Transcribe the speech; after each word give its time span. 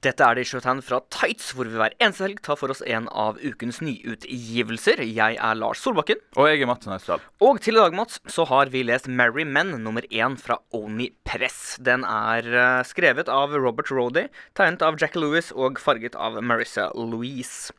Dette 0.00 0.24
er 0.24 0.38
det 0.38 0.46
Tan 0.64 0.78
fra 0.80 1.02
Tights, 1.12 1.50
hvor 1.52 1.68
vi 1.68 1.76
hver 1.76 1.92
eneste 2.00 2.24
helg 2.24 2.38
tar 2.40 2.56
for 2.56 2.72
oss 2.72 2.80
en 2.88 3.04
av 3.12 3.36
ukens 3.44 3.82
nyutgivelser. 3.84 5.02
Jeg 5.04 5.36
er 5.36 5.58
Lars 5.60 5.82
Solbakken. 5.84 6.22
Og 6.40 6.46
jeg 6.48 6.62
er 6.64 6.70
Mats 6.70 6.88
Naustdal. 6.88 7.20
Og 7.44 7.58
til 7.60 7.76
i 7.76 7.82
dag, 7.82 7.92
Mats, 7.98 8.16
så 8.24 8.46
har 8.48 8.72
vi 8.72 8.80
lest 8.88 9.10
Merry 9.12 9.44
Men 9.44 9.74
nummer 9.84 10.06
én 10.08 10.38
fra 10.40 10.56
Oni 10.72 11.10
Press. 11.28 11.76
Den 11.84 12.06
er 12.08 12.48
uh, 12.48 12.80
skrevet 12.88 13.28
av 13.28 13.52
Robert 13.52 13.92
Rody, 13.92 14.30
tegnet 14.56 14.80
av 14.86 14.96
Jack 14.96 15.18
Lewis 15.20 15.52
og 15.52 15.76
farget 15.84 16.16
av 16.16 16.40
Marissa 16.40 16.88
Louise. 16.96 17.74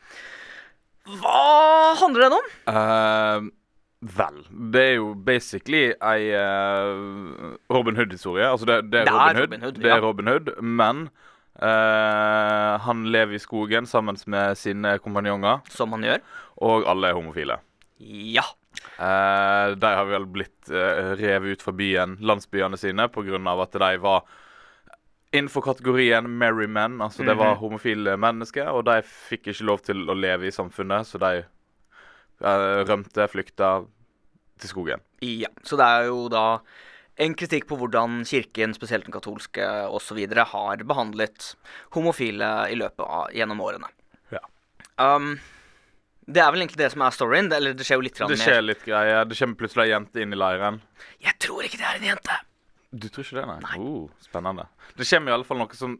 Hva 1.09 1.97
handler 2.03 2.27
den 2.27 2.37
om? 2.37 2.53
Uh... 2.69 3.49
vel, 4.01 4.37
det 4.73 4.81
er 4.81 4.95
jo 4.99 5.11
basically 5.25 5.91
ei 5.93 6.29
uh, 6.37 7.57
Robin 7.73 7.97
Hood-historie. 7.97 8.45
Altså, 8.45 8.69
det, 8.69 8.79
det, 8.93 9.07
er 9.07 9.09
Det 9.09 9.17
er 9.17 9.41
Robin 9.41 9.41
Hood, 9.41 9.41
Robin 9.41 9.65
Hood, 9.65 9.81
det 9.81 9.89
ja. 9.89 9.97
er 9.97 10.05
Robin 10.05 10.33
Hood, 10.35 10.55
men 10.61 11.03
eh, 11.59 12.77
han 12.85 13.03
lever 13.11 13.35
i 13.35 13.39
skogen 13.39 13.85
sammen 13.87 14.17
med 14.27 14.57
sine 14.57 14.97
kompanjonger, 14.99 15.61
Som 15.69 15.91
han 15.91 16.01
gjør. 16.03 16.21
og 16.61 16.85
alle 16.87 17.07
er 17.09 17.13
homofile. 17.17 17.59
Ja. 17.99 18.43
Uh, 18.97 19.75
de 19.75 19.85
har 19.93 20.05
vel 20.07 20.25
blitt 20.25 20.69
uh, 20.71 21.11
revet 21.19 21.57
ut 21.57 21.61
fra 21.61 21.71
byen, 21.75 22.15
landsbyene 22.21 22.77
sine 22.79 23.07
pga. 23.09 23.61
at 23.61 23.71
de 23.71 23.97
var 23.99 24.23
innenfor 25.33 25.61
kategorien 25.61 26.25
merry 26.37 26.67
men. 26.67 26.99
Altså 27.01 27.23
det 27.25 27.35
var 27.37 27.55
Mhm. 27.55 27.59
homofile 27.59 28.17
mennesker, 28.17 28.67
og 28.71 28.85
de 28.85 29.01
fikk 29.01 29.47
ikke 29.47 29.65
lov 29.65 29.81
til 29.81 30.05
å 30.09 30.13
leve 30.15 30.47
i 30.47 30.51
samfunnet, 30.51 31.05
så 31.05 31.19
de 31.19 31.43
rømte, 32.41 33.27
flykta 33.29 33.85
til 34.59 34.69
skogen. 34.69 35.01
Ja, 35.21 35.47
så 35.63 35.77
det 35.77 35.85
er 35.85 36.05
jo 36.09 36.27
da 36.29 36.59
en 37.17 37.33
kritikk 37.35 37.67
på 37.69 37.77
hvordan 37.77 38.21
kirken, 38.25 38.73
spesielt 38.73 39.05
den 39.05 39.13
katolske 39.13 39.65
osv., 39.91 40.19
har 40.53 40.83
behandlet 40.87 41.55
homofile 41.95 42.51
i 42.71 42.77
løpet 42.79 43.03
av 43.05 43.33
gjennom 43.35 43.61
årene. 43.61 43.89
Ja. 44.31 44.41
Um, 44.97 45.35
det 46.27 46.41
er 46.41 46.51
vel 46.53 46.63
egentlig 46.63 46.79
det 46.79 46.91
som 46.93 47.03
er 47.03 47.11
storyen, 47.15 47.49
det, 47.51 47.57
eller 47.59 47.73
det 47.75 47.85
skjer 47.87 47.99
jo 47.99 48.05
litt 48.07 48.19
mer? 48.21 48.31
Det 48.31 48.39
skjer 48.39 48.61
litt 48.63 48.85
greier. 48.85 49.25
Det 49.27 49.37
kommer 49.37 49.59
plutselig 49.59 49.87
ei 49.87 49.91
jente 49.91 50.23
inn 50.23 50.33
i 50.33 50.39
leiren. 50.39 50.79
Jeg 51.19 51.37
tror 51.43 51.67
ikke 51.67 51.81
det 51.81 51.89
er 51.89 51.99
en 51.99 52.09
jente. 52.13 52.39
Du 52.91 53.07
tror 53.09 53.25
ikke 53.25 53.39
det, 53.39 53.45
nei? 53.49 53.59
Nei. 53.65 53.77
Oh, 53.79 54.09
spennende. 54.23 54.67
Det 54.97 55.07
kommer 55.09 55.31
i 55.31 55.35
alle 55.35 55.47
fall 55.47 55.61
noe 55.61 55.77
som 55.79 55.97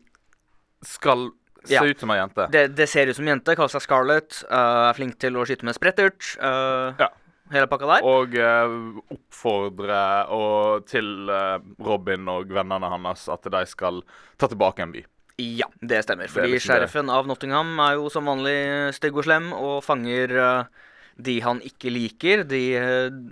skal 0.85 1.29
se 1.63 1.75
Ja. 1.75 1.83
ut 1.85 1.99
som 1.99 2.09
ei 2.09 2.17
jente. 2.17 2.47
Det, 2.51 2.67
det 2.75 2.87
ser 2.89 3.07
ut 3.07 3.15
som 3.15 3.27
en 3.27 3.35
jente, 3.35 3.55
kaller 3.55 3.69
seg 3.69 3.83
Scarlett, 3.85 4.43
uh, 4.49 4.89
er 4.89 4.97
flink 4.97 5.19
til 5.21 5.37
å 5.37 5.45
skyte 5.45 5.67
med 5.67 5.77
sprettert. 5.77 6.33
Uh, 6.41 6.95
Ja. 6.99 7.11
Hele 7.51 7.67
pakka 7.67 7.87
der. 7.89 8.05
Og 8.07 8.35
eh, 8.39 8.75
oppfordre 9.11 10.03
og 10.31 10.85
til 10.89 11.29
eh, 11.31 11.57
Robin 11.83 12.29
og 12.31 12.53
vennene 12.55 12.91
hans 12.93 13.27
at 13.31 13.49
de 13.51 13.63
skal 13.67 14.01
ta 14.39 14.49
tilbake 14.51 14.85
en 14.85 14.93
by. 14.95 15.03
Ja, 15.41 15.67
det 15.81 16.03
stemmer. 16.05 16.29
er 16.29 16.33
Fordi 16.33 16.55
det. 16.55 16.63
sheriffen 16.63 17.09
av 17.11 17.27
Nottingham 17.27 17.73
er 17.81 17.97
jo 17.97 18.09
som 18.13 18.29
vanlig 18.29 18.93
stygg 18.95 19.17
og 19.17 19.25
slem 19.25 19.51
og 19.57 19.79
fanger 19.83 20.35
uh, 20.37 20.89
de 21.17 21.39
han 21.41 21.63
ikke 21.65 21.91
liker. 21.91 22.43
De, 22.45 22.61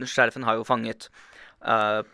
sheriffen 0.10 0.48
har 0.48 0.58
jo 0.60 0.68
fanget 0.68 1.10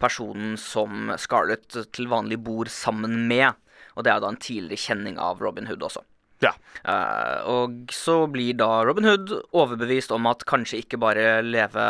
personen 0.02 0.56
som 0.58 1.12
Scarlett 1.22 1.78
til 1.94 2.10
vanlig 2.10 2.40
bor 2.42 2.66
sammen 2.72 3.28
med. 3.30 3.54
Og 3.94 4.04
det 4.04 4.12
er 4.12 4.18
jo 4.18 4.26
da 4.26 4.32
en 4.34 4.42
tidligere 4.42 4.82
kjenning 4.82 5.20
av 5.22 5.44
Robin 5.46 5.70
Hood 5.70 5.86
også. 5.86 6.02
Ja. 6.44 6.52
Uh, 6.84 7.38
og 7.50 7.94
så 7.96 8.18
blir 8.32 8.58
da 8.60 8.84
Robin 8.86 9.08
Hood 9.08 9.32
overbevist 9.56 10.12
om 10.16 10.28
at 10.30 10.46
kanskje 10.50 10.84
ikke 10.84 11.00
bare 11.02 11.40
leve 11.46 11.86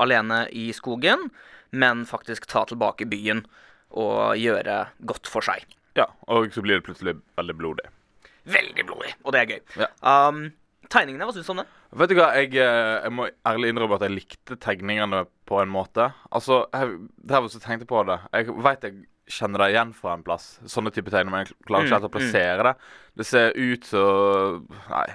alene 0.00 0.44
i 0.56 0.70
skogen, 0.76 1.28
men 1.70 2.06
faktisk 2.08 2.48
ta 2.50 2.64
tilbake 2.68 3.06
byen 3.10 3.44
og 3.90 4.38
gjøre 4.38 4.84
godt 5.06 5.30
for 5.30 5.44
seg. 5.44 5.64
ja. 5.98 6.06
Og 6.30 6.52
så 6.54 6.62
blir 6.62 6.78
det 6.78 6.86
plutselig 6.86 7.16
veldig 7.38 7.56
blodig. 7.58 7.88
Veldig 8.50 8.84
blodig, 8.88 9.14
og 9.24 9.34
det 9.34 9.40
er 9.40 9.50
gøy. 9.50 9.60
Ja. 9.82 9.88
Um, 10.02 10.44
tegningene, 10.90 11.26
hva 11.26 11.34
syns 11.34 11.48
du 11.48 11.54
om 11.54 11.62
det? 11.62 11.66
Vet 12.00 12.12
du 12.12 12.16
hva, 12.18 12.28
jeg, 12.38 12.54
eh, 12.54 12.96
jeg 13.04 13.14
må 13.14 13.26
ærlig 13.46 13.72
innrømme 13.72 13.98
at 13.98 14.04
jeg 14.06 14.14
likte 14.14 14.56
tegningene 14.62 15.24
på 15.50 15.58
en 15.62 15.72
måte. 15.72 16.10
Altså, 16.30 16.62
jeg, 16.70 17.00
det 17.18 17.34
her 17.34 17.44
var 17.44 17.52
så 17.52 17.62
tenkte 17.62 17.88
på 17.90 18.02
det. 18.06 18.18
Jeg 18.30 18.54
veit 18.66 18.86
jeg 18.86 19.00
kjenner 19.30 19.62
det 19.64 19.68
igjen 19.72 19.92
fra 19.96 20.14
en 20.16 20.24
plass. 20.26 20.58
Sånne 20.68 20.92
type 20.94 21.10
tegninger, 21.12 21.30
men 21.32 21.44
jeg 21.46 21.54
klarer 21.68 21.86
ikke 21.86 21.94
Mm, 21.94 21.96
helt 22.00 22.10
å 22.10 22.14
plassere 22.16 22.66
det. 22.68 22.74
Det 23.20 23.26
ser 23.26 23.52
ut 23.56 23.84
så 23.88 24.04
Nei, 24.90 25.06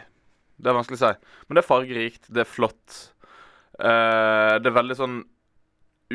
det 0.58 0.72
er 0.72 0.78
vanskelig 0.80 1.00
å 1.00 1.04
si. 1.04 1.14
Men 1.48 1.56
det 1.60 1.64
er 1.64 1.70
fargerikt, 1.70 2.30
det 2.34 2.44
er 2.46 2.50
flott. 2.50 3.00
Eh, 3.80 4.54
det 4.62 4.70
er 4.72 4.78
veldig 4.80 4.96
sånn 5.00 5.18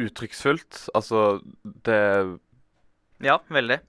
uttrykksfullt. 0.00 0.87
Altså, 0.97 1.41
det 1.84 2.00
Ja, 3.21 3.38
veldig. 3.53 3.81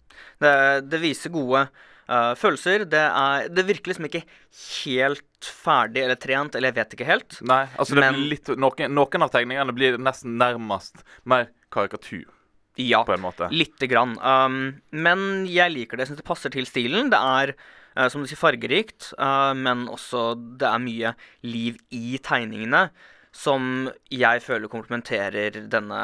Det, 0.44 0.52
det 0.92 1.00
viser 1.00 1.32
gode 1.32 1.62
uh, 2.10 2.34
følelser. 2.36 2.84
Det, 2.90 3.00
er, 3.00 3.48
det 3.48 3.64
virker 3.70 3.94
liksom 3.94 4.10
ikke 4.10 4.26
helt 4.84 5.48
ferdig 5.48 6.04
eller 6.04 6.20
trent, 6.20 6.58
eller 6.58 6.72
jeg 6.74 6.80
vet 6.82 6.96
ikke 6.98 7.08
helt. 7.08 7.38
Nei, 7.48 7.64
altså 7.80 7.96
det 7.96 8.04
Men- 8.04 8.18
blir 8.20 8.30
litt 8.34 8.52
noen, 8.60 8.92
noen 8.98 9.24
av 9.24 9.32
tegningene 9.32 9.74
blir 9.78 9.98
nesten 10.02 10.36
nærmest 10.42 11.06
mer 11.24 11.48
karikatur, 11.72 12.26
Ja, 12.80 13.04
på 13.04 13.14
en 13.14 13.22
måte. 13.22 13.50
lite 13.52 13.88
grann. 13.88 14.16
Um, 14.24 14.82
men 14.92 15.46
jeg 15.50 15.74
liker 15.74 15.98
det. 15.98 16.06
Jeg 16.06 16.14
syns 16.14 16.22
det 16.22 16.28
passer 16.28 16.54
til 16.54 16.68
stilen. 16.70 17.10
Det 17.12 17.20
er, 17.20 17.54
uh, 17.98 18.08
som 18.08 18.24
du 18.24 18.30
sier, 18.30 18.40
fargerikt, 18.40 19.12
uh, 19.20 19.52
men 19.58 19.88
også 19.92 20.32
det 20.60 20.70
er 20.70 20.84
mye 20.84 21.14
liv 21.44 21.80
i 21.92 22.18
tegningene 22.24 22.90
som 23.36 23.90
jeg 24.12 24.44
føler 24.44 24.72
komplementerer 24.72 25.56
denne 25.72 26.02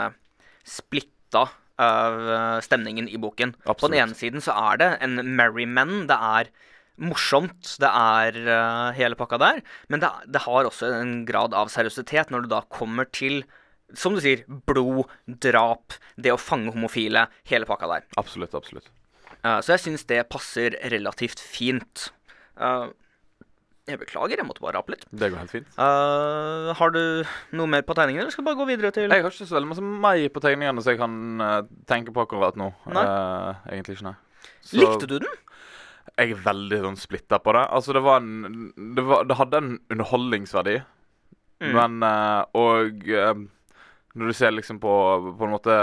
splitta 0.67 1.47
uh, 1.79 2.57
stemningen 2.63 3.07
i 3.07 3.19
boken. 3.19 3.55
På 3.67 3.87
den 3.87 3.99
ene 4.01 4.15
siden 4.15 4.43
så 4.43 4.55
er 4.71 4.81
det 4.83 4.89
en 5.03 5.21
merry 5.39 5.67
men. 5.67 6.05
Det 6.11 6.15
er 6.15 6.51
morsomt, 6.97 7.75
det 7.79 7.89
er 7.93 8.91
hele 8.97 9.15
pakka 9.15 9.37
der. 9.39 9.59
Men 9.87 10.01
det, 10.01 10.09
det 10.33 10.43
har 10.47 10.67
også 10.67 10.89
en 10.97 11.21
grad 11.27 11.53
av 11.53 11.69
seriøsitet 11.69 12.31
når 12.33 12.43
du 12.43 12.51
da 12.55 12.63
kommer 12.73 13.05
til 13.13 13.43
som 13.95 14.15
du 14.17 14.21
sier, 14.23 14.43
blod, 14.67 15.07
drap, 15.27 15.95
det 16.19 16.33
å 16.33 16.39
fange 16.41 16.73
homofile, 16.75 17.27
hele 17.47 17.67
pakka 17.69 17.87
der. 17.93 18.07
Absolutt, 18.19 18.55
absolutt. 18.57 18.89
Uh, 19.45 19.59
så 19.63 19.75
jeg 19.75 19.83
syns 19.85 20.07
det 20.09 20.23
passer 20.31 20.75
relativt 20.91 21.39
fint. 21.39 22.09
Uh, 22.59 22.89
jeg 23.87 24.01
beklager, 24.01 24.35
jeg 24.41 24.43
måtte 24.47 24.59
bare 24.59 24.75
rape 24.75 24.91
litt. 24.91 25.05
Det 25.15 25.29
går 25.31 25.39
helt 25.39 25.53
fint. 25.53 25.67
Uh, 25.79 26.73
har 26.75 26.91
du 26.91 26.99
noe 27.55 27.69
mer 27.71 27.85
på 27.87 27.95
tegningene, 27.95 28.25
eller 28.25 28.35
skal 28.35 28.43
vi 28.43 28.49
bare 28.49 28.59
gå 28.59 28.65
videre 28.67 28.91
til 28.91 29.07
Jeg 29.07 29.23
har 29.23 29.31
ikke 29.31 29.47
så 29.47 29.55
veldig 29.55 29.69
masse 29.71 29.85
meg 30.07 30.25
på 30.35 30.43
tegningene 30.43 30.83
så 30.83 30.91
jeg 30.91 30.99
kan 30.99 31.15
uh, 31.39 31.61
tenke 31.87 32.11
på 32.11 32.25
akkurat 32.25 32.59
nå. 32.59 32.67
Nei. 32.91 33.05
Uh, 33.07 33.61
egentlig 33.71 33.95
ikke, 33.95 34.09
nei. 34.09 34.49
Så 34.67 34.81
Likte 34.81 35.07
du 35.07 35.15
den? 35.23 35.39
Jeg 36.17 36.33
er 36.33 36.43
veldig 36.43 36.81
sånn 36.83 36.99
splitta 36.99 37.39
på 37.39 37.53
det. 37.55 37.63
Altså, 37.77 37.93
det 37.95 38.01
var 38.03 38.19
en 38.19 38.71
Det, 38.97 39.03
var, 39.07 39.23
det 39.29 39.37
hadde 39.39 39.63
en 39.63 39.73
underholdningsverdi, 39.95 40.79
Mm. 41.57 41.73
men 41.73 42.03
Og 42.53 43.07
når 44.15 44.27
du 44.27 44.33
ser 44.33 44.51
liksom 44.55 44.79
på 44.79 44.91
På 45.37 45.45
en 45.45 45.51
måte 45.55 45.75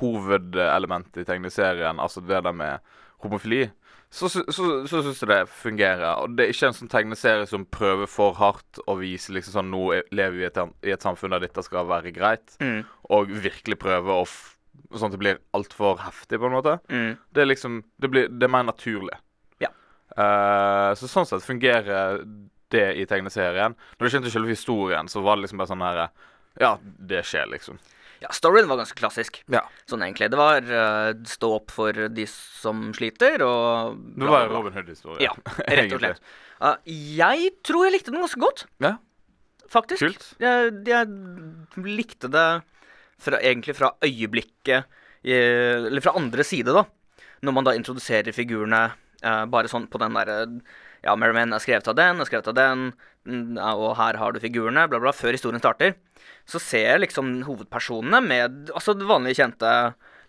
hovedelementet 0.00 1.22
i 1.22 1.26
tegneserien, 1.28 2.00
altså 2.02 2.20
det 2.20 2.42
der 2.44 2.52
med 2.52 2.78
homofili, 3.24 3.66
så, 4.10 4.28
så, 4.30 4.42
så, 4.52 4.66
så 4.86 5.00
syns 5.02 5.20
jeg 5.22 5.28
det 5.30 5.38
fungerer. 5.50 6.04
Og 6.22 6.34
det 6.36 6.44
er 6.46 6.52
ikke 6.52 6.68
en 6.70 6.76
sånn 6.76 6.90
tegneserie 6.92 7.46
som 7.50 7.64
prøver 7.74 8.06
for 8.10 8.36
hardt 8.38 8.78
å 8.88 8.94
vise 9.00 9.32
liksom 9.34 9.56
sånn 9.56 9.70
Nå 9.72 9.80
er- 9.96 10.06
lever 10.14 10.36
vi 10.36 10.44
i 10.44 10.48
et, 10.50 10.60
i 10.86 10.92
et 10.94 11.02
samfunn 11.04 11.34
der 11.34 11.42
dette 11.46 11.64
skal 11.66 11.88
være 11.90 12.12
greit, 12.14 12.54
Mm. 12.62 12.84
og 13.10 13.28
virkelig 13.30 13.78
prøve 13.82 14.20
å 14.22 14.26
Sånn 14.92 15.08
at 15.08 15.12
det 15.16 15.18
blir 15.18 15.38
altfor 15.56 15.96
heftig, 15.98 16.36
på 16.38 16.46
en 16.46 16.52
måte. 16.52 16.74
Mm. 16.92 17.16
Det 17.32 17.40
er 17.42 17.46
liksom 17.48 17.78
Det, 17.98 18.10
blir, 18.12 18.28
det 18.28 18.44
er 18.44 18.52
mer 18.52 18.62
naturlig. 18.68 19.16
Ja. 19.58 19.70
Uh, 20.12 20.92
så 20.94 21.08
sånn 21.08 21.24
sett 21.26 21.42
fungerer 21.42 22.20
det 22.70 22.84
i 23.00 23.06
tegneserien. 23.08 23.72
Når 23.96 24.04
det 24.04 24.12
kommer 24.12 24.28
til 24.28 24.34
selve 24.36 24.52
historien, 24.52 25.08
så 25.08 25.22
var 25.24 25.36
det 25.36 25.46
liksom 25.46 25.58
bare 25.58 25.70
sånn 25.72 25.82
her 25.82 26.02
Ja, 26.60 26.78
det 26.82 27.22
skjer, 27.28 27.46
liksom. 27.52 27.78
Ja, 28.22 28.30
storyen 28.32 28.68
var 28.70 28.78
ganske 28.80 28.96
klassisk, 28.96 29.42
Ja. 29.52 29.60
sånn 29.90 30.00
egentlig. 30.06 30.30
Det 30.32 30.38
var 30.40 30.64
uh, 30.64 31.10
stå 31.28 31.50
opp 31.58 31.70
for 31.74 31.92
de 31.92 32.24
som 32.26 32.88
sliter, 32.96 33.42
og 33.44 33.98
Det 34.16 34.24
var 34.24 34.30
bla, 34.30 34.40
en 34.46 34.48
bla. 34.48 34.56
Robin 34.56 34.72
Hood-historie. 34.78 35.20
Ja, 35.26 35.34
rett 35.68 35.92
og 35.92 36.00
slett. 36.00 36.22
Uh, 36.62 36.76
jeg 36.86 37.50
tror 37.66 37.84
jeg 37.84 37.92
likte 37.98 38.14
den 38.14 38.22
ganske 38.24 38.40
godt, 38.40 38.64
Ja, 38.80 38.94
faktisk. 39.68 40.00
kult. 40.06 40.30
Jeg, 40.40 40.72
jeg 40.88 41.84
likte 41.84 42.30
det 42.32 42.46
fra, 43.20 43.36
egentlig 43.40 43.76
fra 43.76 43.92
øyeblikket 44.04 44.84
eh, 45.24 45.84
Eller 45.88 46.00
fra 46.04 46.12
andre 46.16 46.44
side, 46.44 46.72
da. 46.72 46.86
Når 47.44 47.52
man 47.56 47.64
da 47.68 47.72
introduserer 47.76 48.32
figurene 48.36 48.80
eh, 49.22 49.44
bare 49.52 49.70
sånn 49.70 49.88
på 49.90 50.00
den 50.02 50.16
derre 50.18 50.40
Ja, 51.04 51.14
Merriman 51.14 51.54
er 51.54 51.62
skrevet 51.62 51.86
av 51.86 51.94
den, 51.94 52.18
er 52.20 52.26
skrevet 52.26 52.48
av 52.50 52.56
den, 52.56 52.86
mm, 53.28 53.58
og 53.78 53.92
her 53.98 54.16
har 54.18 54.32
du 54.34 54.40
figurene, 54.42 54.88
bla, 54.90 54.98
bla. 54.98 55.12
Før 55.14 55.36
historien 55.36 55.62
starter. 55.62 55.94
Så 56.48 56.58
ser 56.62 56.88
jeg 56.88 57.04
liksom 57.04 57.44
hovedpersonene 57.46 58.22
med 58.24 58.72
altså 58.74 58.96
det 58.96 59.06
vanlige 59.06 59.38
kjente 59.38 59.70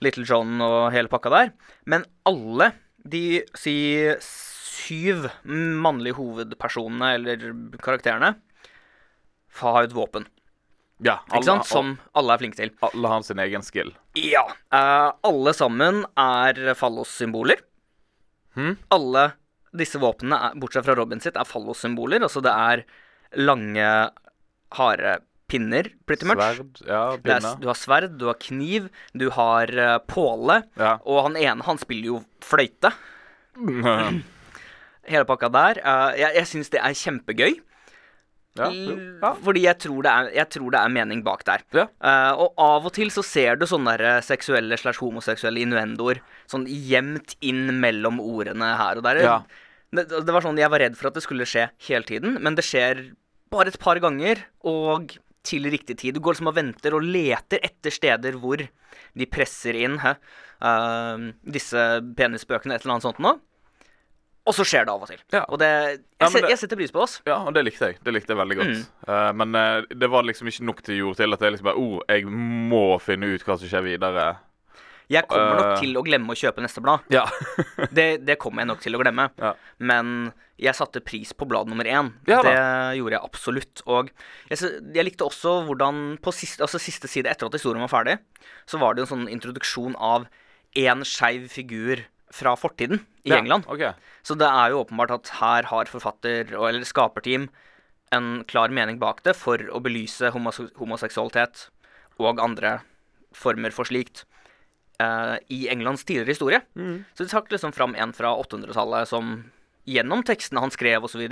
Little 0.06 0.26
John 0.28 0.62
og 0.62 0.92
hele 0.94 1.10
pakka 1.10 1.32
der. 1.34 1.54
Men 1.90 2.06
alle 2.30 2.72
de 3.08 3.42
si 3.58 3.78
syv 4.22 5.28
mannlige 5.48 6.18
hovedpersonene, 6.20 7.14
eller 7.18 7.48
karakterene, 7.82 8.36
har 9.62 9.80
jo 9.82 9.90
et 9.90 9.96
våpen. 9.96 10.28
Ja, 11.06 11.20
Ikke 11.30 11.46
sant? 11.46 11.68
Som 11.70 11.96
alle 12.18 12.34
er 12.34 12.42
flinke 12.42 12.58
til. 12.58 12.72
alle 12.82 13.10
har 13.12 13.26
sin 13.26 13.42
egen 13.42 13.66
skill. 13.66 13.92
Ja. 14.18 14.44
Uh, 14.74 15.14
alle 15.28 15.54
sammen 15.54 16.06
er 16.18 16.74
fallossymboler. 16.78 17.62
Hm? 18.58 18.78
Alle 18.94 19.30
disse 19.78 20.00
våpnene, 20.02 20.54
bortsett 20.58 20.88
fra 20.88 20.96
Robin 20.98 21.22
sitt, 21.22 21.38
er 21.38 21.48
fallossymboler. 21.48 22.24
Altså 22.26 22.42
det 22.44 22.54
er 22.54 22.84
lange, 23.38 23.90
harde 24.78 25.18
pinner, 25.48 25.90
pretty 26.08 26.28
much. 26.28 26.42
Sverd, 26.42 26.82
ja, 26.88 27.04
pinne. 27.24 27.54
du 27.62 27.70
har 27.70 27.78
sverd, 27.80 28.18
du 28.20 28.26
har 28.28 28.40
kniv, 28.42 28.90
du 29.16 29.30
har 29.36 29.72
uh, 29.78 29.98
påle. 30.10 30.62
Ja. 30.80 30.98
Og 31.08 31.24
han 31.30 31.40
ene, 31.40 31.64
han 31.68 31.80
spiller 31.82 32.16
jo 32.16 32.24
fløyte. 32.44 32.92
Hele 35.08 35.24
pakka 35.30 35.50
der. 35.54 35.80
Uh, 35.86 36.12
jeg 36.20 36.36
jeg 36.42 36.52
syns 36.52 36.74
det 36.74 36.84
er 36.84 36.98
kjempegøy. 36.98 37.62
Ja. 38.60 38.96
ja. 39.22 39.32
Fordi 39.44 39.64
jeg 39.66 39.80
tror, 39.84 40.02
det 40.06 40.14
er, 40.14 40.32
jeg 40.40 40.52
tror 40.56 40.74
det 40.74 40.82
er 40.82 40.96
mening 40.98 41.22
bak 41.26 41.46
der. 41.48 41.64
Ja. 41.76 41.86
Uh, 42.02 42.44
og 42.46 42.64
av 42.64 42.90
og 42.90 42.96
til 42.98 43.14
så 43.14 43.24
ser 43.26 43.60
du 43.60 43.68
sånne 43.70 43.96
der 43.98 44.26
seksuelle 44.26 44.80
slash 44.80 45.02
homoseksuelle 45.04 45.62
innuendoer 45.64 46.22
sånn 46.50 46.68
gjemt 46.68 47.38
inn 47.46 47.78
mellom 47.82 48.22
ordene 48.24 48.74
her 48.80 49.00
og 49.00 49.08
der. 49.08 49.22
Ja. 49.26 49.38
Det, 49.96 50.10
det 50.12 50.34
var 50.36 50.44
sånn 50.44 50.60
Jeg 50.60 50.72
var 50.74 50.84
redd 50.84 50.98
for 51.00 51.10
at 51.10 51.16
det 51.16 51.24
skulle 51.24 51.48
skje 51.48 51.70
hele 51.88 52.08
tiden, 52.08 52.36
men 52.44 52.58
det 52.58 52.66
skjer 52.68 53.06
bare 53.54 53.72
et 53.72 53.80
par 53.80 54.00
ganger, 54.04 54.42
og 54.68 55.16
til 55.48 55.68
riktig 55.72 55.98
tid. 56.02 56.18
Du 56.18 56.24
går 56.24 56.36
liksom 56.36 56.52
og 56.52 56.58
venter 56.58 56.96
og 56.98 57.06
leter 57.06 57.64
etter 57.64 57.94
steder 57.94 58.38
hvor 58.42 58.60
de 58.60 59.28
presser 59.32 59.78
inn 59.80 59.96
eh, 60.04 61.28
disse 61.56 61.86
penisbøkene, 62.18 62.76
et 62.76 62.84
eller 62.84 62.98
annet 62.98 63.08
sånt 63.08 63.22
noe. 63.24 63.40
Og 64.48 64.56
så 64.56 64.64
skjer 64.64 64.86
det 64.88 64.94
av 64.94 65.02
og 65.04 65.10
til. 65.12 65.20
Ja. 65.36 65.42
Og 65.52 65.60
det, 65.60 65.68
jeg, 65.68 66.00
Ja, 66.24 66.30
det- 66.32 66.50
jeg 66.54 66.58
setter 66.64 66.80
pris 66.80 66.92
på 66.96 67.02
oss. 67.04 67.18
Ja, 67.28 67.42
og 67.44 67.54
det 67.54 67.66
likte 67.68 67.92
jeg. 67.92 67.98
Det 68.04 68.14
likte 68.16 68.32
jeg 68.32 68.40
veldig 68.40 68.58
godt. 68.62 68.84
Eh, 69.12 69.32
men 69.36 69.56
uh, 69.60 69.82
det 69.92 70.08
var 70.10 70.24
liksom 70.24 70.48
ikke 70.48 70.64
nok 70.70 70.82
til 70.88 71.02
jord 71.02 71.18
til 71.20 71.34
at 71.36 71.42
jeg 71.44 71.52
liksom 71.58 71.68
bare 71.68 71.82
oh, 71.82 72.00
jeg 72.08 72.24
må 72.32 72.86
finne 73.04 73.28
ut 73.36 73.44
hva 73.44 73.58
som 73.60 73.68
skjer 73.68 73.84
videre. 73.84 74.38
Jeg 75.10 75.24
kommer 75.32 75.56
nok 75.56 75.70
Øh. 75.72 75.80
til 75.80 75.94
å 75.96 76.02
glemme 76.04 76.34
å 76.34 76.36
kjøpe 76.36 76.60
neste 76.64 76.82
blad. 76.84 77.00
Ja. 77.14 77.26
Det, 77.96 78.26
det 78.28 78.36
kommer 78.40 78.64
jeg 78.64 78.68
nok 78.72 78.82
til 78.84 78.96
å 78.98 79.00
glemme. 79.00 79.30
Ja. 79.40 79.54
Men 79.80 80.34
jeg 80.60 80.74
satte 80.76 81.00
pris 81.06 81.32
på 81.38 81.46
blad 81.48 81.70
nummer 81.70 81.86
én. 81.88 82.10
Ja 82.28 82.42
det 82.44 82.56
gjorde 82.98 83.16
jeg 83.16 83.24
absolutt. 83.24 83.84
Og 83.86 84.10
jeg, 84.50 84.58
jeg 84.96 85.06
likte 85.08 85.24
også 85.28 85.62
hvordan 85.68 86.18
på 86.24 86.34
siste, 86.36 86.64
altså 86.66 86.80
siste 86.82 87.08
side 87.08 87.30
etter 87.32 87.48
at 87.48 87.56
historien 87.56 87.84
var 87.86 87.92
ferdig, 87.94 88.18
så 88.68 88.80
var 88.82 88.96
det 88.96 89.04
jo 89.04 89.08
en 89.08 89.14
sånn 89.14 89.32
introduksjon 89.32 89.96
av 89.96 90.28
én 90.76 91.04
skeiv 91.08 91.48
figur 91.54 92.04
fra 92.34 92.56
fortiden 92.60 93.00
i 93.26 93.30
Ja, 93.32 93.38
England. 93.40 93.66
Okay. 93.68 93.94
Så 94.24 94.36
det 94.38 94.48
er 94.48 94.72
jo 94.72 94.84
åpenbart 94.84 95.12
at 95.16 95.30
her 95.40 95.64
har 95.72 95.86
forfatter 95.86 96.54
og- 96.58 96.68
eller 96.70 96.84
skaperteam 96.84 97.50
en 98.12 98.44
klar 98.46 98.70
mening 98.70 99.00
bak 99.00 99.24
det 99.24 99.36
for 99.36 99.58
å 99.58 99.82
belyse 99.84 100.32
homose 100.32 100.70
homoseksualitet 100.78 101.68
og 102.20 102.40
andre 102.40 102.82
former 103.34 103.70
for 103.72 103.86
slikt 103.86 104.24
eh, 105.00 105.38
i 105.52 105.68
Englands 105.70 106.04
tidligere 106.04 106.34
historie. 106.34 106.62
Mm. 106.76 107.06
Så 107.14 107.24
de 107.26 107.30
trakk 107.30 107.50
liksom 107.52 107.74
fram 107.74 107.96
en 107.96 108.14
fra 108.14 108.32
800-tallet 108.36 109.08
som 109.08 109.52
gjennom 109.86 110.24
tekstene 110.26 110.60
han 110.60 110.72
skrev 110.72 111.04
osv. 111.04 111.28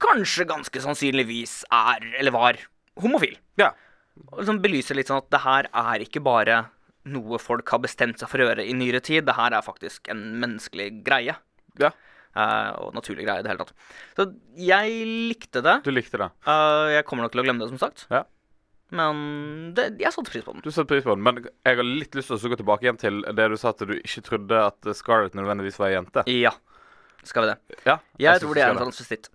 kanskje 0.00 0.46
ganske 0.48 0.80
sannsynligvis 0.82 1.64
er, 1.70 2.00
eller 2.18 2.32
var, 2.34 2.56
homofil. 2.98 3.36
Ja. 3.60 3.72
Og 4.32 4.40
liksom 4.40 4.60
belyser 4.62 4.96
litt 4.98 5.06
sånn 5.08 5.18
at 5.22 5.30
det 5.30 5.40
her 5.44 5.68
er 5.72 5.98
ikke 6.02 6.22
bare 6.22 6.66
noe 7.10 7.40
folk 7.42 7.68
har 7.74 7.82
bestemt 7.82 8.20
seg 8.20 8.30
for 8.30 8.42
å 8.42 8.48
gjøre 8.48 8.66
i 8.68 8.74
nyere 8.76 9.02
tid. 9.04 9.26
Det 9.26 9.36
her 9.36 9.56
er 9.56 9.66
faktisk 9.66 10.10
en 10.12 10.24
menneskelig 10.42 10.90
greie. 11.06 11.36
ja. 11.80 11.92
Uh, 12.32 12.72
og 12.80 12.94
naturlig 12.96 13.26
greie 13.26 13.42
i 13.42 13.44
det 13.44 13.50
hele 13.50 13.60
tatt. 13.60 13.74
Så 14.16 14.24
jeg 14.56 15.02
likte 15.28 15.60
det. 15.60 15.74
Du 15.84 15.90
likte 15.92 16.16
det. 16.16 16.30
Uh, 16.46 16.88
jeg 16.88 17.04
kommer 17.04 17.26
nok 17.26 17.34
til 17.34 17.42
å 17.42 17.44
glemme 17.44 17.60
det, 17.60 17.68
som 17.74 17.80
sagt. 17.82 18.06
Ja. 18.08 18.22
Men 18.92 19.18
det, 19.76 19.98
jeg 20.00 20.12
satte 20.14 20.32
pris 20.32 20.44
på 20.44 20.54
den. 20.54 20.64
Du 20.64 20.70
satte 20.72 20.88
pris 20.88 21.04
på 21.04 21.12
den. 21.12 21.24
Men 21.24 21.42
jeg 21.44 21.76
har 21.76 21.84
litt 21.84 22.16
lyst 22.16 22.32
til 22.32 22.40
å 22.40 22.52
gå 22.54 22.58
tilbake 22.60 22.86
igjen 22.86 23.00
til 23.00 23.20
det 23.36 23.48
du 23.52 23.58
sa 23.60 23.72
at 23.72 23.84
du 23.84 23.94
ikke 23.98 24.24
trodde 24.24 24.64
at 24.64 24.90
Scarlett 24.96 25.36
nødvendigvis 25.36 25.76
var 25.80 25.90
ei 25.90 25.98
jente. 25.98 26.24
Ja. 26.32 26.54
Skal 27.20 27.44
vi 27.44 27.52
det? 27.52 27.78
Ja. 27.84 27.98
Jeg 28.16 28.28
jeg 28.30 28.44
tror 28.44 28.56
det 28.56 28.64
er 28.64 28.74
en 28.74 28.80
transvestitt. 28.80 29.28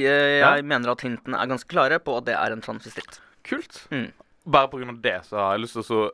Jeg, 0.00 0.40
jeg 0.40 0.64
mener 0.64 0.92
at 0.94 1.04
hintene 1.04 1.40
er 1.40 1.50
ganske 1.50 1.68
klare 1.68 1.98
på 2.04 2.20
at 2.20 2.28
det 2.28 2.36
er 2.36 2.54
en 2.54 2.64
transvestitt. 2.64 3.20
Kult. 3.48 3.82
Mm. 3.92 4.10
Bare 4.44 4.68
av 4.68 5.00
det 5.04 5.18
så 5.28 5.40
har 5.40 5.56
jeg 5.56 5.64
lyst 5.66 5.76
til 5.76 5.84
å 5.84 6.04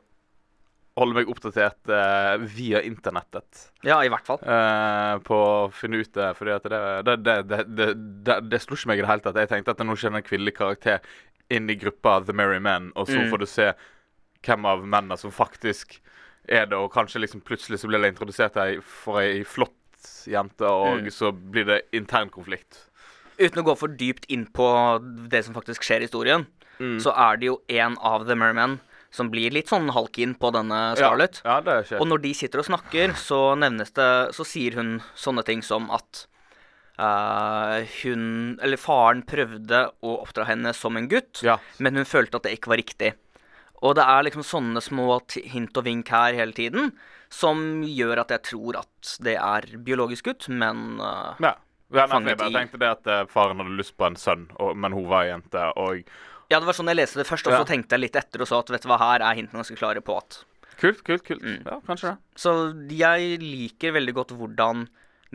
så 0.99 1.03
holde 1.05 1.15
meg 1.15 1.29
oppdatert 1.31 1.89
eh, 1.95 2.37
via 2.55 2.81
internettet. 2.83 3.69
Ja, 3.87 4.01
i 4.03 4.09
hvert 4.11 4.25
fall. 4.27 4.39
eh, 4.43 5.15
på 5.23 5.35
å 5.39 5.71
finne 5.71 6.01
ut 6.03 6.11
det. 6.13 6.35
Fordi 6.35 6.51
at 6.57 6.63
det, 6.63 6.81
det, 7.07 7.15
det, 7.47 7.59
det, 7.77 7.87
det, 8.27 8.37
det, 8.49 8.59
slo 8.61 8.75
ikke 8.75 8.87
meg 8.91 8.99
i 8.99 9.01
det 9.05 9.09
hele 9.09 9.21
tatt. 9.23 9.35
Jeg 9.39 9.49
tenkte 9.53 9.71
at 9.71 9.79
nå 9.85 9.95
kommer 9.95 10.19
en 10.19 10.27
kvinnelig 10.27 10.55
karakter 10.57 10.99
inn 11.49 11.69
i 11.71 11.75
gruppa 11.79 12.19
The 12.27 12.33
Merry 12.35 12.59
Men, 12.59 12.91
og 12.95 13.07
så 13.07 13.17
Mm. 13.23 13.29
får 13.31 13.39
du 13.39 13.45
se 13.49 13.69
hvem 14.45 14.65
av 14.69 14.83
mennene 14.85 15.17
som 15.17 15.31
faktisk 15.31 15.99
er 16.47 16.65
det, 16.69 16.77
og 16.77 16.91
kanskje 16.93 17.21
liksom 17.23 17.41
plutselig 17.41 17.79
så 17.79 17.87
blir 17.89 17.99
det 18.01 18.11
introdusert 18.13 18.55
ei, 18.57 18.79
for 18.81 19.19
ei 19.21 19.43
flott 19.43 19.73
jente, 20.29 20.61
og 20.67 21.01
Mm. 21.01 21.09
så 21.11 21.31
blir 21.31 21.65
det 21.65 21.81
intern 21.93 22.29
konflikt. 22.29 22.85
Uten 23.39 23.61
å 23.63 23.65
gå 23.65 23.77
for 23.77 23.87
dypt 23.87 24.25
inn 24.29 24.45
på 24.45 24.99
det 25.29 25.45
som 25.45 25.53
faktisk 25.55 25.81
skjer 25.83 26.01
i 26.03 26.07
historien, 26.07 26.45
Mm. 26.79 26.99
så 27.01 27.11
er 27.17 27.37
det 27.37 27.45
jo 27.49 27.61
en 27.69 27.97
av 27.99 28.25
The 28.27 28.35
Mermen 28.35 28.79
som 29.11 29.29
blir 29.31 29.51
litt 29.55 29.69
sånn 29.71 29.89
halkin 29.95 30.35
på 30.37 30.51
denne 30.53 30.95
Scarlett. 30.97 31.41
Ja, 31.43 31.57
ja, 31.57 31.61
det 31.65 31.77
skjer. 31.89 32.01
Og 32.03 32.09
når 32.11 32.21
de 32.25 32.33
sitter 32.37 32.61
og 32.61 32.67
snakker, 32.69 33.15
så 33.17 33.39
nevnes 33.57 33.91
det 33.97 34.09
Så 34.37 34.45
sier 34.45 34.75
hun 34.77 34.99
sånne 35.17 35.43
ting 35.47 35.63
som 35.65 35.89
at 35.95 36.27
uh, 36.99 37.79
hun 38.03 38.59
Eller 38.61 38.77
faren 38.81 39.23
prøvde 39.27 39.85
å 40.05 40.17
oppdra 40.23 40.45
henne 40.49 40.73
som 40.77 40.97
en 40.99 41.09
gutt, 41.09 41.41
Ja. 41.45 41.57
men 41.79 41.95
hun 41.95 42.05
følte 42.05 42.37
at 42.37 42.43
det 42.45 42.57
ikke 42.59 42.73
var 42.73 42.81
riktig. 42.83 43.13
Og 43.81 43.95
det 43.95 44.03
er 44.03 44.25
liksom 44.27 44.43
sånne 44.43 44.81
små 44.83 45.21
hint 45.47 45.77
og 45.79 45.85
vink 45.87 46.09
her 46.11 46.33
hele 46.35 46.51
tiden 46.53 46.91
som 47.31 47.81
gjør 47.85 48.19
at 48.25 48.31
jeg 48.33 48.41
tror 48.49 48.79
at 48.81 49.17
det 49.23 49.35
er 49.37 49.67
biologisk 49.85 50.25
gutt, 50.25 50.49
men 50.49 50.99
uh, 50.99 51.35
Ja. 51.39 51.55
Ja, 51.91 52.05
nei, 52.05 52.07
Fanget 52.13 52.29
jeg 52.29 52.37
bare 52.37 52.53
tenkte 52.59 52.79
det 52.79 52.89
at 52.91 53.07
eh, 53.07 53.23
faren 53.31 53.57
hadde 53.63 53.77
lyst 53.79 53.95
på 53.97 54.05
en 54.05 54.15
sønn, 54.15 54.43
og, 54.59 54.75
men 54.77 54.93
hun 54.93 55.07
var 55.09 55.23
ei 55.25 55.31
jente, 55.33 55.63
og 55.75 56.03
Ja, 56.49 56.59
det 56.59 56.65
var 56.67 56.73
sånn 56.77 56.87
jeg 56.91 56.97
leste 56.97 57.17
det 57.21 57.27
først, 57.29 57.47
og 57.47 57.53
Ja. 57.53 57.63
så 57.63 57.67
tenkte 57.69 57.97
jeg 57.97 58.03
litt 58.07 58.15
etter 58.15 58.41
og 58.41 58.47
så 58.49 58.59
at 58.59 58.69
vet 58.69 58.81
du 58.85 58.87
hva, 58.89 58.97
her 58.99 59.21
er 59.25 59.35
hintene 59.37 59.61
ganske 59.63 59.77
klare 59.77 60.01
på 60.05 60.17
at 60.17 60.43
Kult, 60.79 61.01
kult, 61.03 61.25
kult. 61.27 61.41
Mm. 61.43 61.65
Ja, 61.65 61.79
kanskje 61.85 62.13
det. 62.13 62.17
Så 62.39 62.53
jeg 62.95 63.39
liker 63.41 63.91
veldig 63.97 64.13
godt 64.15 64.29
hvordan 64.31 64.85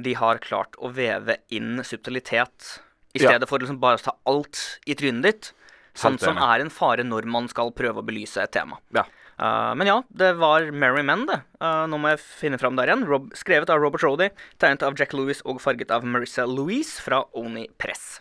de 0.00 0.14
har 0.16 0.38
klart 0.40 0.72
å 0.80 0.88
veve 0.90 1.36
inn 1.52 1.82
subtilitet 1.84 2.78
i 3.14 3.20
Ja. 3.20 3.28
stedet 3.28 3.48
for 3.50 3.58
liksom 3.60 3.78
bare 3.78 3.98
å 3.98 4.02
ta 4.02 4.14
alt 4.26 4.78
i 4.86 4.94
trynet 4.94 5.22
ditt. 5.22 5.52
Sånn 5.94 6.18
som 6.18 6.38
er 6.38 6.60
en 6.64 6.70
fare 6.70 7.04
når 7.04 7.26
man 7.30 7.46
skal 7.46 7.70
prøve 7.72 8.00
å 8.00 8.06
belyse 8.06 8.40
et 8.42 8.50
tema. 8.56 8.78
Ja. 8.96 9.04
Uh, 9.34 9.72
men 9.74 9.88
ja, 9.90 9.96
det 10.14 10.32
var 10.38 10.68
Merry 10.70 11.02
Men, 11.02 11.24
det. 11.26 11.40
Uh, 11.58 11.84
nå 11.90 11.98
må 11.98 12.12
jeg 12.12 12.22
finne 12.22 12.58
fram 12.60 12.76
der 12.78 12.90
igjen. 12.90 13.04
Rob, 13.08 13.30
skrevet 13.34 13.70
av 13.72 13.82
Robert 13.82 14.04
Rody, 14.06 14.28
tegnet 14.62 14.84
av 14.86 14.94
Jack 14.98 15.14
Lewis 15.16 15.42
og 15.44 15.60
farget 15.64 15.90
av 15.94 16.06
Marissa 16.06 16.46
Louise 16.46 17.02
fra 17.02 17.24
Oni 17.34 17.66
Press. 17.82 18.20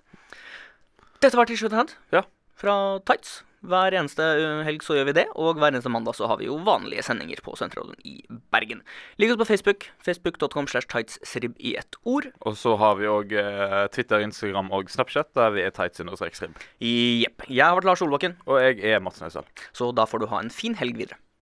Dette 1.22 1.38
var 1.38 1.48
til 1.48 1.60
slutt 1.62 1.77
Hand 1.77 1.93
Ja. 2.12 2.24
fra 2.60 3.00
Tights. 3.05 3.43
Hver 3.63 3.96
eneste 3.96 4.25
uh, 4.25 4.63
helg 4.67 4.82
så 4.84 4.98
gjør 4.98 5.12
vi 5.12 5.20
det, 5.22 5.27
og 5.39 5.55
hver 5.62 5.72
eneste 5.72 5.91
mandag 5.93 6.17
så 6.17 6.27
har 6.27 6.41
vi 6.41 6.50
jo 6.50 6.58
vanlige 6.65 7.05
sendinger 7.05 7.39
på 7.46 7.53
Sentralen 7.55 7.96
i 8.03 8.17
Bergen. 8.53 8.83
Lik 9.22 9.33
oss 9.33 9.41
på 9.41 9.50
Facebook. 9.50 9.88
Facebook.com 10.05 10.69
slash 10.72 10.89
tightsrib 10.93 11.57
i 11.60 11.75
ett 11.79 11.98
ord. 12.05 12.29
Og 12.45 12.57
så 12.60 12.75
har 12.79 13.00
vi 13.01 13.10
òg 13.10 13.33
eh, 13.33 13.75
Twitter, 13.93 14.24
Instagram 14.24 14.72
og 14.75 14.93
Snapchat, 14.93 15.33
der 15.38 15.53
vi 15.57 15.65
er 15.65 15.74
tights-rib. 15.75 16.55
Jepp. 16.79 17.48
Jeg 17.50 17.65
har 17.65 17.77
vært 17.79 17.89
Lars 17.89 18.05
Olbakken. 18.05 18.38
Og 18.48 18.62
jeg 18.62 18.79
er 18.93 19.03
Mats 19.03 19.22
Nøysal. 19.24 19.48
så 19.74 19.91
da 19.95 20.05
får 20.10 20.24
du 20.24 20.31
ha 20.31 20.41
en 20.43 20.53
fin 20.53 20.77
helg 20.79 20.98
videre. 21.01 21.19